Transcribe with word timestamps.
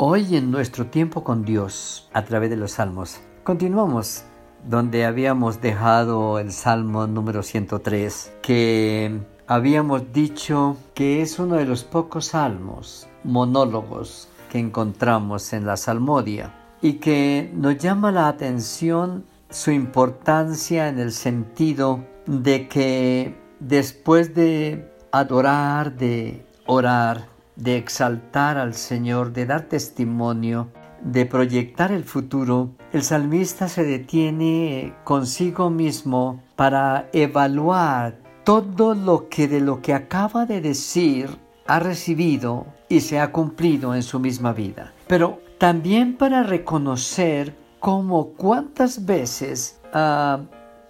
Hoy 0.00 0.36
en 0.36 0.52
nuestro 0.52 0.86
tiempo 0.86 1.24
con 1.24 1.44
Dios, 1.44 2.08
a 2.12 2.24
través 2.24 2.50
de 2.50 2.56
los 2.56 2.70
salmos, 2.70 3.18
continuamos 3.42 4.22
donde 4.64 5.04
habíamos 5.04 5.60
dejado 5.60 6.38
el 6.38 6.52
salmo 6.52 7.08
número 7.08 7.42
103, 7.42 8.32
que 8.40 9.18
habíamos 9.48 10.12
dicho 10.12 10.76
que 10.94 11.20
es 11.20 11.40
uno 11.40 11.56
de 11.56 11.64
los 11.64 11.82
pocos 11.82 12.26
salmos, 12.26 13.08
monólogos 13.24 14.28
que 14.52 14.60
encontramos 14.60 15.52
en 15.52 15.66
la 15.66 15.76
salmodia 15.76 16.54
y 16.80 17.00
que 17.00 17.50
nos 17.52 17.76
llama 17.78 18.12
la 18.12 18.28
atención 18.28 19.24
su 19.50 19.72
importancia 19.72 20.86
en 20.86 21.00
el 21.00 21.10
sentido 21.10 22.06
de 22.24 22.68
que 22.68 23.36
después 23.58 24.32
de 24.32 24.92
adorar, 25.10 25.96
de 25.96 26.46
orar, 26.66 27.36
de 27.58 27.76
exaltar 27.76 28.56
al 28.56 28.74
Señor, 28.74 29.32
de 29.32 29.44
dar 29.44 29.62
testimonio, 29.62 30.68
de 31.02 31.26
proyectar 31.26 31.92
el 31.92 32.04
futuro, 32.04 32.70
el 32.92 33.02
salmista 33.02 33.68
se 33.68 33.84
detiene 33.84 34.94
consigo 35.04 35.68
mismo 35.68 36.42
para 36.56 37.08
evaluar 37.12 38.18
todo 38.44 38.94
lo 38.94 39.28
que 39.28 39.48
de 39.48 39.60
lo 39.60 39.82
que 39.82 39.92
acaba 39.92 40.46
de 40.46 40.60
decir 40.60 41.28
ha 41.66 41.80
recibido 41.80 42.66
y 42.88 43.00
se 43.00 43.20
ha 43.20 43.30
cumplido 43.30 43.94
en 43.94 44.02
su 44.02 44.18
misma 44.20 44.52
vida. 44.52 44.94
Pero 45.06 45.40
también 45.58 46.16
para 46.16 46.42
reconocer 46.42 47.54
cómo 47.80 48.30
cuántas 48.36 49.04
veces 49.04 49.80
ah, 49.92 50.40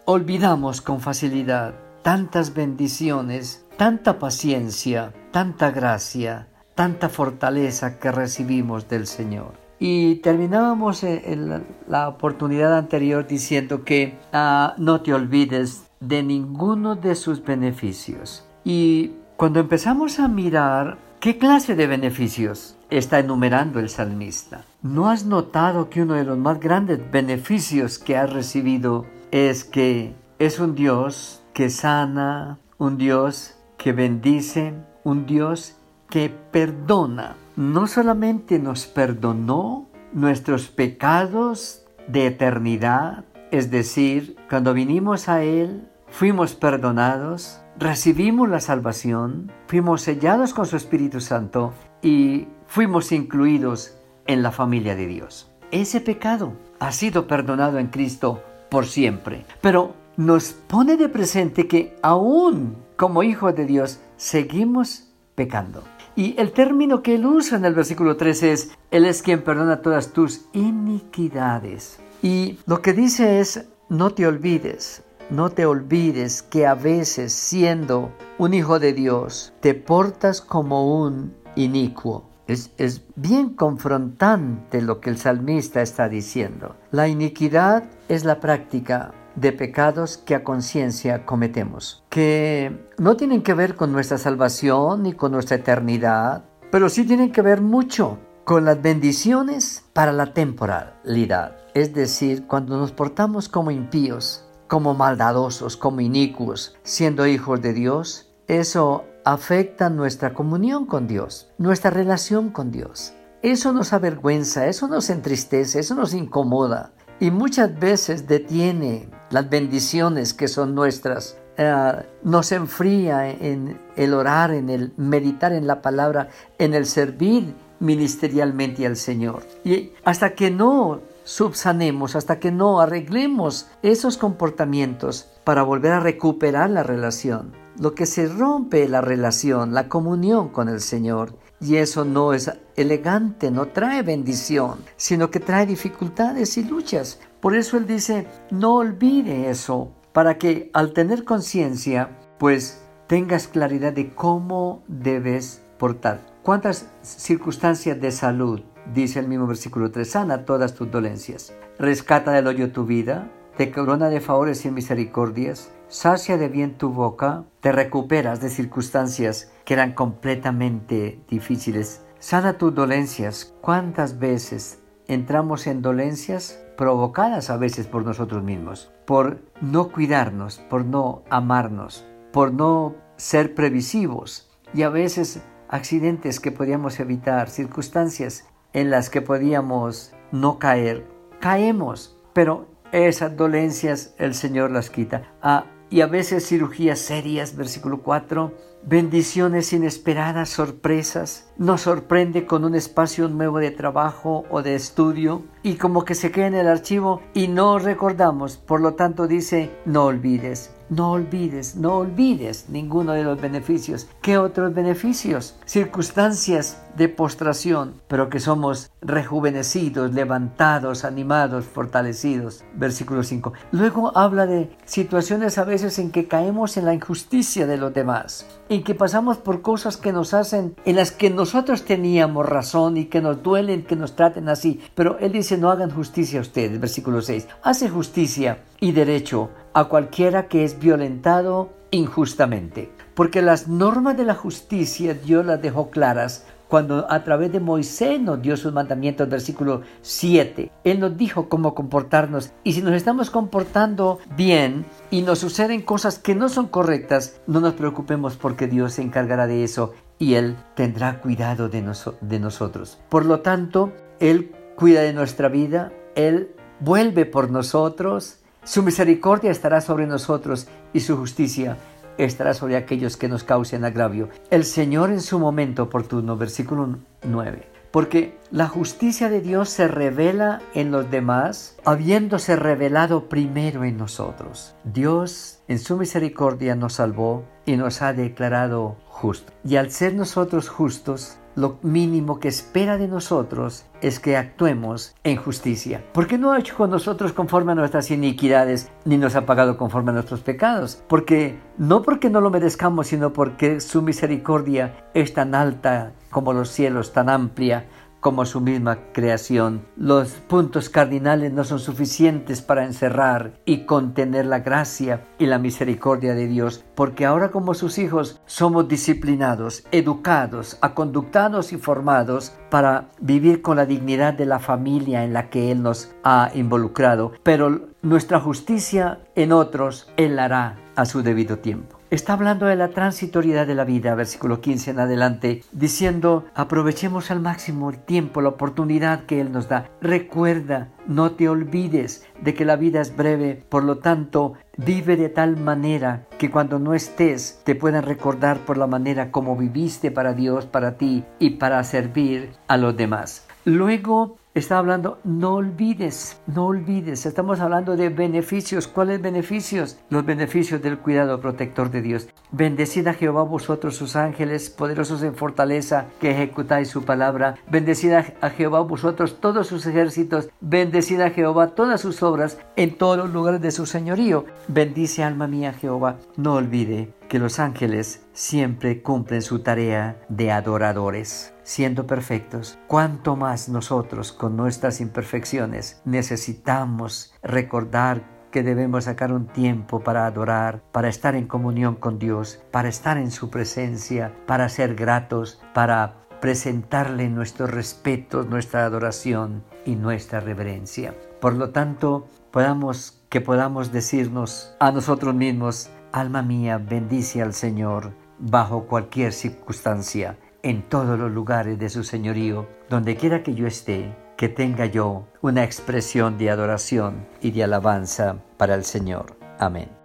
olvidamos 0.05 0.81
con 0.81 1.01
facilidad 1.01 1.75
tantas 2.03 2.55
bendiciones, 2.55 3.67
tanta 3.77 4.19
paciencia, 4.19 5.13
tanta 5.33 5.71
gracia, 5.71 6.49
tanta 6.79 7.09
fortaleza 7.09 7.99
que 7.99 8.13
recibimos 8.13 8.89
del 8.89 9.09
Señor. 9.09 9.55
Y 9.81 10.17
terminábamos 10.23 11.03
en 11.03 11.65
la 11.89 12.09
oportunidad 12.09 12.79
anterior 12.79 13.27
diciendo 13.27 13.83
que 13.83 14.17
ah, 14.33 14.75
no 14.79 15.01
te 15.01 15.13
olvides 15.13 15.89
de 15.99 16.23
ninguno 16.23 16.95
de 16.95 17.17
sus 17.17 17.43
beneficios. 17.43 18.45
Y 18.65 19.11
cuando 19.37 19.59
empezamos 19.59 20.21
a 20.21 20.29
mirar 20.29 20.99
qué 21.19 21.37
clase 21.37 21.75
de 21.75 21.89
beneficios 21.89 22.77
está 22.91 23.19
enumerando 23.19 23.81
el 23.81 23.89
salmista, 23.89 24.65
¿no 24.81 25.11
has 25.11 25.27
notado 25.27 25.91
que 25.91 26.03
uno 26.03 26.15
de 26.15 26.23
los 26.23 26.39
más 26.39 26.61
grandes 26.61 27.01
beneficios 27.11 27.99
que 27.99 28.17
has 28.17 28.33
recibido 28.33 29.05
es 29.33 29.65
que 29.65 30.15
es 30.39 30.61
un 30.61 30.77
Dios 30.77 31.43
que 31.55 31.71
sana, 31.71 32.61
un 32.79 32.99
Dios 32.99 33.57
que 33.79 33.93
bendice, 33.93 34.75
un 35.03 35.27
Dios 35.27 35.75
que 36.11 36.29
perdona. 36.29 37.37
No 37.57 37.87
solamente 37.87 38.59
nos 38.59 38.87
perdonó 38.87 39.89
nuestros 40.13 40.69
pecados 40.69 41.85
de 42.07 42.27
eternidad, 42.27 43.25
es 43.51 43.71
decir, 43.71 44.37
cuando 44.49 44.75
vinimos 44.75 45.29
a 45.29 45.43
Él, 45.43 45.89
fuimos 46.09 46.55
perdonados, 46.55 47.61
recibimos 47.79 48.49
la 48.49 48.61
salvación, 48.61 49.53
fuimos 49.67 50.03
sellados 50.03 50.55
con 50.55 50.67
su 50.67 50.77
Espíritu 50.77 51.21
Santo 51.21 51.73
y 52.03 52.49
fuimos 52.67 53.13
incluidos 53.13 53.97
en 54.27 54.43
la 54.43 54.53
familia 54.53 54.95
de 54.95 55.07
Dios. 55.07 55.51
Ese 55.71 56.01
pecado 56.01 56.53
ha 56.79 56.93
sido 56.93 57.27
perdonado 57.27 57.79
en 57.79 57.89
Cristo 57.89 58.43
por 58.71 58.87
siempre. 58.87 59.45
Pero 59.61 59.95
nos 60.17 60.53
pone 60.53 60.97
de 60.97 61.09
presente 61.09 61.69
que 61.69 61.97
aún 62.03 62.77
como 62.97 63.23
hijos 63.23 63.55
de 63.55 63.67
Dios 63.67 64.01
seguimos 64.17 65.09
pecando. 65.35 65.85
Y 66.19 66.35
el 66.37 66.51
término 66.51 67.01
que 67.01 67.15
él 67.15 67.25
usa 67.27 67.59
en 67.59 67.65
el 67.65 67.75
versículo 67.75 68.17
13 68.17 68.53
es, 68.53 68.71
Él 68.91 69.05
es 69.05 69.23
quien 69.23 69.45
perdona 69.45 69.83
todas 69.83 70.13
tus 70.13 70.47
iniquidades. 70.53 72.01
Y 72.23 72.59
lo 72.67 72.83
que 72.83 72.93
dice 72.93 73.39
es, 73.39 73.67
no 73.89 74.11
te 74.11 74.27
olvides, 74.27 75.05
no 75.31 75.51
te 75.51 75.65
olvides 75.65 76.43
que 76.43 76.67
a 76.67 76.75
veces 76.75 77.33
siendo 77.33 78.11
un 78.37 78.53
hijo 78.53 78.81
de 78.81 78.95
Dios, 78.95 79.53
te 79.61 79.75
portas 79.75 80.41
como 80.41 81.05
un 81.05 81.37
inicuo. 81.55 82.29
Es, 82.49 82.73
es, 82.79 83.05
bien 83.15 83.51
confrontante 83.51 84.83
lo 84.83 85.01
que 85.01 85.11
el 85.11 85.19
salmista 85.19 85.83
está 85.83 86.09
diciendo. 86.09 86.75
La 86.91 87.07
iniquidad 87.07 87.85
es 88.09 88.25
la 88.25 88.41
práctica 88.41 89.15
de 89.41 89.53
pecados 89.53 90.17
que 90.19 90.35
a 90.35 90.43
conciencia 90.43 91.25
cometemos, 91.25 92.03
que 92.09 92.87
no 92.99 93.17
tienen 93.17 93.43
que 93.43 93.55
ver 93.55 93.77
con 93.77 93.93
nuestra 93.93 94.19
salvación 94.19 95.05
ni 95.05 95.13
con 95.13 95.33
nuestra 95.33 95.57
eternidad, 95.57 96.45
pero 96.71 96.89
sí 96.89 97.05
tienen 97.05 97.33
que 97.33 97.43
ver 97.43 97.61
mucho 97.61 98.19
con 98.45 98.65
las 98.65 98.81
bendiciones 98.81 99.85
para 99.93 100.13
la 100.13 100.33
temporalidad. 100.33 101.57
Es 101.75 101.95
decir, 101.95 102.47
cuando 102.47 102.79
nos 102.79 102.93
portamos 102.93 103.49
como 103.49 103.71
impíos, 103.71 104.45
como 104.67 104.95
maldadosos, 104.95 105.77
como 105.77 106.01
inicuos, 106.01 106.77
siendo 106.83 107.27
hijos 107.27 107.61
de 107.63 107.73
Dios, 107.73 108.31
eso 108.47 109.05
afecta 109.25 109.91
nuestra 109.91 110.33
comunión 110.35 110.87
con 110.87 111.07
Dios, 111.07 111.51
nuestra 111.59 111.91
relación 111.91 112.51
con 112.51 112.71
Dios. 112.71 113.13
Eso 113.43 113.73
nos 113.73 113.93
avergüenza, 113.93 114.67
eso 114.67 114.89
nos 114.89 115.11
entristece, 115.11 115.79
eso 115.79 115.95
nos 115.95 116.13
incomoda 116.13 116.93
y 117.21 117.31
muchas 117.31 117.79
veces 117.79 118.27
detiene 118.27 119.09
las 119.31 119.49
bendiciones 119.49 120.35
que 120.35 120.49
son 120.49 120.75
nuestras. 120.75 121.37
Eh, 121.57 121.93
nos 122.23 122.53
enfría 122.53 123.29
en 123.31 123.81
el 123.97 124.15
orar, 124.15 124.53
en 124.53 124.71
el 124.71 124.93
meditar 124.97 125.53
en 125.53 125.67
la 125.67 125.83
palabra, 125.83 126.29
en 126.59 126.75
el 126.75 126.87
servir 126.87 127.55
ministerialmente 127.81 128.87
al 128.87 128.97
Señor. 128.97 129.43
Y 129.65 129.93
hasta 130.05 130.35
que 130.35 130.51
no 130.51 131.01
subsanemos, 131.25 132.17
hasta 132.17 132.39
que 132.39 132.51
no 132.51 132.81
arreglemos 132.81 133.69
esos 133.83 134.17
comportamientos 134.17 135.29
para 135.45 135.63
volver 135.63 135.93
a 135.93 136.01
recuperar 136.01 136.71
la 136.71 136.83
relación, 136.83 137.53
lo 137.79 137.95
que 137.95 138.07
se 138.07 138.29
rompe 138.29 138.89
la 138.89 139.01
relación, 139.01 139.75
la 139.75 139.89
comunión 139.89 140.49
con 140.49 140.69
el 140.69 140.81
Señor, 140.81 141.35
y 141.61 141.77
eso 141.77 142.05
no 142.05 142.33
es 142.33 142.51
elegante, 142.77 143.51
no 143.51 143.67
trae 143.67 144.03
bendición, 144.03 144.79
sino 144.97 145.31
que 145.31 145.41
trae 145.41 145.67
dificultades 145.67 146.57
y 146.57 146.65
luchas. 146.65 147.21
Por 147.41 147.55
eso 147.55 147.77
Él 147.77 147.87
dice, 147.87 148.27
no 148.51 148.77
olvide 148.77 149.51
eso, 149.51 149.93
para 150.13 150.39
que 150.39 150.71
al 150.73 150.93
tener 150.93 151.25
conciencia, 151.25 152.17
pues 152.39 152.83
tengas 153.07 153.49
claridad 153.49 153.93
de 153.93 154.15
cómo 154.15 154.83
debes 154.87 155.63
portar. 155.79 156.21
¿Cuántas 156.43 156.89
circunstancias 157.03 158.01
de 158.01 158.11
salud? 158.11 158.63
Dice 158.95 159.19
el 159.19 159.29
mismo 159.29 159.47
versículo 159.47 159.91
3, 159.91 160.09
sana 160.09 160.45
todas 160.45 160.75
tus 160.75 160.91
dolencias. 160.91 161.53
Rescata 161.79 162.33
del 162.33 162.47
hoyo 162.47 162.73
tu 162.73 162.87
vida, 162.87 163.31
te 163.57 163.71
corona 163.71 164.09
de 164.09 164.21
favores 164.21 164.65
y 164.65 164.71
misericordias, 164.71 165.71
sacia 165.89 166.37
de 166.37 166.49
bien 166.49 166.77
tu 166.77 166.91
boca, 166.91 167.45
te 167.61 167.73
recuperas 167.73 168.41
de 168.41 168.51
circunstancias 168.51 169.51
que 169.65 169.75
eran 169.75 169.93
completamente 169.93 171.21
difíciles. 171.29 172.05
Sana 172.19 172.59
tus 172.59 172.75
dolencias. 172.75 173.55
¿Cuántas 173.61 174.19
veces 174.19 174.83
entramos 175.07 175.67
en 175.67 175.83
dolencias 175.83 176.61
provocadas 176.77 177.51
a 177.51 177.57
veces 177.57 177.87
por 177.87 178.05
nosotros 178.05 178.43
mismos? 178.43 178.91
Por 179.07 179.43
no 179.61 179.91
cuidarnos, 179.91 180.59
por 180.59 180.85
no 180.85 181.23
amarnos, 181.31 182.07
por 182.33 182.53
no 182.53 182.95
ser 183.17 183.55
previsivos 183.55 184.51
y 184.75 184.83
a 184.83 184.91
veces 184.91 185.43
accidentes 185.69 186.41
que 186.41 186.53
podíamos 186.53 187.01
evitar, 187.01 187.49
circunstancias 187.49 188.47
en 188.73 188.91
las 188.91 189.11
que 189.11 189.23
podíamos 189.23 190.13
no 190.33 190.59
caer. 190.59 191.07
Caemos, 191.41 192.19
pero 192.33 192.67
esas 192.93 193.37
dolencias 193.37 194.15
el 194.19 194.35
Señor 194.35 194.71
las 194.71 194.91
quita. 194.91 195.35
Ah, 195.43 195.65
y 195.91 196.01
a 196.01 196.07
veces 196.07 196.47
cirugías 196.47 196.99
serias, 196.99 197.57
versículo 197.57 198.03
4, 198.03 198.53
bendiciones 198.89 199.75
inesperadas, 199.75 200.49
sorpresas, 200.49 201.51
nos 201.59 201.83
sorprende 201.83 202.47
con 202.47 202.65
un 202.65 202.75
espacio 202.75 203.29
nuevo 203.29 203.59
de 203.59 203.71
trabajo 203.71 204.47
o 204.51 204.63
de 204.63 204.75
estudio 204.75 205.43
y 205.63 205.75
como 205.75 206.07
que 206.07 206.15
se 206.15 206.31
queda 206.31 206.47
en 206.47 206.55
el 206.55 206.69
archivo 206.69 207.21
y 207.35 207.49
no 207.49 207.79
recordamos, 207.79 208.57
por 208.57 208.81
lo 208.81 208.95
tanto 208.95 209.27
dice, 209.27 209.71
no 209.85 210.05
olvides, 210.05 210.71
no 210.91 211.13
olvides, 211.13 211.77
no 211.77 211.99
olvides 211.99 212.71
ninguno 212.71 213.13
de 213.13 213.23
los 213.23 213.39
beneficios. 213.41 214.09
¿Qué 214.23 214.39
otros 214.39 214.73
beneficios? 214.73 215.57
Circunstancias 215.67 216.83
de 216.97 217.11
postración, 217.11 218.01
pero 218.09 218.31
que 218.31 218.41
somos 218.41 218.91
rejuvenecidos, 219.03 220.15
levantados, 220.15 221.05
animados, 221.05 221.67
fortalecidos. 221.67 222.65
Versículo 222.75 223.23
5. 223.23 223.53
Luego 223.73 224.17
habla 224.17 224.47
de 224.47 224.75
situaciones 224.87 225.59
a 225.59 225.65
veces 225.65 225.99
en 225.99 226.11
que 226.11 226.27
caemos 226.27 226.77
en 226.79 226.87
la 226.87 226.95
injusticia 226.95 227.67
de 227.67 227.77
los 227.77 227.93
demás, 227.93 228.47
en 228.79 228.85
que 228.85 228.95
pasamos 228.95 229.39
por 229.39 229.61
cosas 229.61 229.97
que 229.97 230.13
nos 230.13 230.35
hacen, 230.35 230.77
en 230.85 230.95
las 230.95 231.11
que 231.11 231.31
nosotros 231.31 231.85
teníamos 231.85 232.47
razón 232.47 232.97
y 232.97 233.07
que 233.07 233.21
nos 233.21 233.43
duelen 233.43 233.83
que 233.83 233.97
nos 233.97 234.15
traten 234.15 234.49
así. 234.49 234.81
Pero 234.95 235.19
Él 235.19 235.33
dice, 235.33 235.59
no 235.59 235.71
hagan 235.71 235.91
justicia 235.91 236.39
a 236.39 236.43
ustedes. 236.43 236.79
Versículo 236.79 237.21
6. 237.21 237.49
Hace 237.65 237.89
justicia 237.89 238.63
y 238.79 238.93
derecho 238.93 239.51
a 239.73 239.87
cualquiera 239.87 240.47
que 240.47 240.63
es 240.63 240.79
violentado 240.79 241.71
injustamente. 241.91 242.98
Porque 243.19 243.43
las 243.43 243.67
normas 243.67 244.17
de 244.17 244.23
la 244.23 244.37
justicia 244.37 245.13
Dios 245.13 245.45
las 245.45 245.61
dejó 245.61 245.91
claras 245.91 246.45
cuando 246.69 247.11
a 247.11 247.25
través 247.25 247.51
de 247.51 247.59
Moisés 247.59 248.21
nos 248.21 248.41
dio 248.41 248.57
sus 248.57 248.73
mandamientos, 248.73 249.29
versículo 249.29 249.83
7. 250.03 250.71
Él 250.85 251.01
nos 251.01 251.17
dijo 251.17 251.49
cómo 251.49 251.75
comportarnos 251.75 252.53
y 252.63 252.75
si 252.75 252.81
nos 252.81 252.95
estamos 252.95 253.31
comportando 253.31 254.21
bien 254.37 254.87
y 255.11 255.23
nos 255.23 255.41
suceden 255.41 255.83
cosas 255.83 256.21
que 256.21 256.37
no 256.37 256.49
son 256.49 256.69
correctas, 256.69 257.41
no 257.49 257.59
nos 257.59 257.75
preocupemos 257.75 258.37
porque 258.37 258.69
Dios 258.69 258.93
se 258.93 259.03
encargará 259.03 259.49
de 259.49 259.65
eso 259.65 259.95
y 260.21 260.35
Él 260.35 260.57
tendrá 260.77 261.21
cuidado 261.21 261.69
de, 261.69 261.85
de 262.21 262.39
nosotros. 262.39 262.99
Por 263.09 263.27
lo 263.27 263.41
tanto, 263.41 263.93
Él 264.21 264.55
cuida 264.77 265.01
de 265.01 265.13
nuestra 265.13 265.49
vida, 265.49 265.93
Él 266.15 266.55
vuelve 266.79 267.27
por 267.27 267.51
nosotros, 267.51 268.39
su 268.63 268.85
misericordia 268.85 269.51
estará 269.51 269.81
sobre 269.81 270.07
nosotros 270.07 270.69
y 270.93 271.01
su 271.01 271.17
justicia 271.17 271.79
estará 272.19 272.53
sobre 272.55 272.77
aquellos 272.77 273.17
que 273.17 273.29
nos 273.29 273.45
causen 273.45 273.85
agravio. 273.85 274.29
El 274.51 274.65
Señor 274.65 275.11
en 275.11 275.21
su 275.21 275.39
momento 275.39 275.85
oportuno, 275.85 276.37
versículo 276.37 276.99
9. 277.23 277.79
Porque 277.91 278.37
la 278.51 278.69
justicia 278.69 279.31
de 279.31 279.41
Dios 279.41 279.71
se 279.71 279.89
revela 279.89 280.61
en 280.75 280.91
los 280.91 281.11
demás, 281.11 281.77
habiéndose 281.85 282.55
revelado 282.55 283.29
primero 283.29 283.85
en 283.85 283.97
nosotros. 283.97 284.75
Dios 284.85 285.61
en 285.69 285.79
su 285.79 285.97
misericordia 285.97 286.75
nos 286.75 286.95
salvó 286.95 287.45
y 287.65 287.77
nos 287.77 288.03
ha 288.03 288.13
declarado 288.13 288.97
justos. 289.07 289.55
Y 289.65 289.77
al 289.77 289.91
ser 289.91 290.15
nosotros 290.15 290.69
justos, 290.69 291.39
lo 291.59 291.79
mínimo 291.83 292.39
que 292.39 292.47
espera 292.47 292.99
de 292.99 293.09
nosotros 293.09 293.85
es 294.01 294.21
que 294.21 294.37
actuemos 294.37 295.17
en 295.25 295.37
justicia. 295.37 296.05
Porque 296.13 296.39
no 296.39 296.53
ha 296.53 296.61
hecho 296.61 296.77
con 296.77 296.89
nosotros 296.89 297.33
conforme 297.33 297.73
a 297.73 297.75
nuestras 297.75 298.13
iniquidades, 298.13 298.93
ni 299.05 299.19
nos 299.19 299.35
ha 299.35 299.45
pagado 299.45 299.77
conforme 299.77 300.11
a 300.11 300.15
nuestros 300.15 300.41
pecados. 300.41 301.03
Porque 301.09 301.59
no 301.77 302.03
porque 302.03 302.31
no 302.31 302.41
lo 302.41 302.51
merezcamos, 302.51 303.09
sino 303.09 303.33
porque 303.33 303.81
su 303.81 304.03
misericordia 304.03 305.09
es 305.15 305.35
tan 305.35 305.57
alta 305.57 306.13
como 306.31 306.53
los 306.53 306.69
cielos, 306.69 307.13
tan 307.13 307.29
amplia 307.29 307.87
como 308.21 308.45
su 308.45 308.61
misma 308.61 308.99
creación. 309.13 309.87
Los 309.97 310.31
puntos 310.31 310.89
cardinales 310.89 311.53
no 311.53 311.65
son 311.65 311.79
suficientes 311.79 312.63
para 312.63 312.85
encerrar 312.85 313.53
y 313.65 313.85
contener 313.85 314.47
la 314.47 314.61
gracia 314.61 315.27
y 315.39 315.47
la 315.47 315.59
misericordia 315.59 316.35
de 316.35 316.47
Dios, 316.47 316.85
porque 316.95 317.27
ahora 317.27 317.51
como 317.51 317.75
sus 317.75 317.99
hijos 317.99 318.41
somos 318.47 318.89
disciplinados, 318.89 319.85
educados, 319.93 320.79
aconductados 320.81 321.73
y 321.73 321.77
formados 321.77 322.53
para 322.71 323.09
vivir 323.21 323.63
con 323.63 323.77
la 323.77 323.87
dignidad 323.87 324.35
de 324.35 324.47
la 324.47 324.59
familia 324.59 325.25
en 325.25 325.33
la 325.33 325.51
que 325.51 325.71
Él 325.71 325.83
nos 325.83 326.11
ha 326.25 326.51
involucrado, 326.55 327.33
pero 327.43 327.89
nuestra 328.03 328.41
justicia 328.41 329.21
en 329.35 329.53
otros 329.53 330.11
Él 330.17 330.39
hará 330.39 330.79
a 330.97 331.05
su 331.05 331.23
debido 331.23 331.59
tiempo. 331.59 331.98
Está 332.11 332.33
hablando 332.33 332.65
de 332.65 332.75
la 332.75 332.89
transitoriedad 332.89 333.67
de 333.67 333.75
la 333.75 333.85
vida, 333.85 334.15
versículo 334.15 334.63
15 334.63 334.93
en 334.93 335.01
adelante, 335.01 335.63
diciendo, 335.73 336.47
aprovechemos 336.55 337.31
al 337.31 337.41
máximo 337.41 337.91
el 337.91 337.99
tiempo, 337.99 338.41
la 338.41 338.49
oportunidad 338.49 339.27
que 339.27 339.43
Él 339.43 339.53
nos 339.53 339.69
da. 339.69 339.91
Recuerda, 340.01 340.89
no 341.07 341.33
te 341.33 341.51
olvides 341.51 342.25
de 342.41 342.55
que 342.55 342.65
la 342.65 342.77
vida 342.77 343.03
es 343.03 343.15
breve, 343.15 343.63
por 343.69 343.85
lo 343.85 343.99
tanto, 343.99 344.55
vive 344.79 345.19
de 345.19 345.29
tal 345.29 345.59
manera 345.59 346.27
que 346.39 346.51
cuando 346.51 346.79
no 346.79 346.95
estés 346.95 347.61
te 347.65 347.75
puedan 347.75 348.05
recordar 348.05 348.61
por 348.61 348.79
la 348.79 348.87
manera 348.87 349.31
como 349.31 349.55
viviste 349.55 350.11
para 350.11 350.33
Dios, 350.33 350.65
para 350.65 350.97
ti 350.97 351.25
y 351.39 351.51
para 351.51 351.85
servir 351.85 352.53
a 352.69 352.79
los 352.79 352.97
demás. 352.97 353.47
Luego 353.67 354.39
está 354.59 354.79
hablando, 354.79 355.19
no 355.25 355.55
olvides, 355.55 356.41
no 356.47 356.67
olvides, 356.67 357.27
estamos 357.27 357.61
hablando 357.61 357.97
de 357.97 358.09
beneficios. 358.09 358.87
¿Cuáles 358.87 359.23
beneficios? 359.23 359.99
Los 360.11 360.25
beneficios 360.25 360.83
del 360.83 360.99
cuidado 360.99 361.41
protector 361.41 361.91
de 361.91 362.03
Dios. 362.03 362.29
Bendecid 362.51 363.07
a 363.07 363.15
Jehová 363.15 363.43
vosotros 363.43 363.97
sus 363.97 364.17
ángeles, 364.17 364.71
poderosos 364.71 365.23
en 365.23 365.35
fortaleza, 365.35 366.07
que 366.21 366.31
ejecutáis 366.31 366.89
su 366.89 367.05
palabra. 367.05 367.57
Bendecid 367.71 368.13
a 368.13 368.51
Jehová 368.51 368.81
vosotros 368.81 369.41
todos 369.41 369.67
sus 369.67 369.87
ejércitos. 369.87 370.49
Bendecid 370.61 371.21
a 371.21 371.31
Jehová 371.31 371.69
todas 371.69 372.01
sus 372.01 372.23
obras 372.23 372.59
en 372.77 372.97
todos 372.97 373.19
los 373.19 373.31
lugares 373.31 373.61
de 373.61 373.71
su 373.71 373.87
señorío. 373.87 374.45
Bendice 374.69 375.23
alma 375.23 375.47
mía 375.47 375.73
Jehová. 375.73 376.17
No 376.37 376.55
olvide 376.55 377.18
que 377.29 377.39
los 377.39 377.59
ángeles 377.59 378.27
siempre 378.33 379.03
cumplen 379.03 379.43
su 379.43 379.61
tarea 379.61 380.21
de 380.29 380.51
adoradores 380.51 381.55
siendo 381.63 382.07
perfectos, 382.07 382.79
cuanto 382.87 383.37
más 383.37 383.69
nosotros 383.69 384.33
con 384.33 384.57
nuestras 384.57 385.03
imperfecciones 385.03 386.01
necesitamos 386.07 387.35
recordar 387.43 388.39
que 388.51 388.63
debemos 388.63 389.05
sacar 389.05 389.33
un 389.33 389.47
tiempo 389.49 390.01
para 390.01 390.25
adorar, 390.25 390.83
para 390.93 391.09
estar 391.09 391.35
en 391.35 391.47
comunión 391.47 391.97
con 391.97 392.19
Dios, 392.19 392.61
para 392.71 392.89
estar 392.89 393.19
en 393.19 393.31
su 393.31 393.51
presencia, 393.51 394.35
para 394.47 394.71
ser 394.71 394.95
gratos, 394.95 395.61
para 395.75 396.25
presentarle 396.41 397.29
nuestros 397.29 397.71
respetos, 397.71 398.47
nuestra 398.49 398.87
adoración 398.87 399.63
y 399.85 399.97
nuestra 399.97 400.41
reverencia. 400.41 401.15
Por 401.41 401.55
lo 401.55 401.69
tanto, 401.71 402.27
podamos 402.51 403.19
que 403.29 403.43
podamos 403.43 403.93
decirnos 403.93 404.75
a 404.81 404.91
nosotros 404.91 405.35
mismos, 405.35 405.91
alma 406.21 406.43
mía, 406.43 406.79
bendice 406.79 407.43
al 407.43 407.53
Señor 407.55 408.13
bajo 408.39 408.87
cualquier 408.87 409.33
circunstancia 409.33 410.39
en 410.63 410.83
todos 410.83 411.19
los 411.19 411.31
lugares 411.31 411.79
de 411.79 411.89
su 411.89 412.05
señorío, 412.05 412.69
donde 412.89 413.17
quiera 413.17 413.43
que 413.43 413.55
yo 413.55 413.67
esté, 413.67 414.15
que 414.37 414.49
tenga 414.49 414.87
yo 414.87 415.27
una 415.41 415.65
expresión 415.65 416.39
de 416.39 416.51
adoración 416.51 417.27
y 417.41 417.51
de 417.51 417.65
alabanza 417.65 418.37
para 418.57 418.75
el 418.75 418.85
Señor. 418.85 419.37
Amén. 419.59 419.98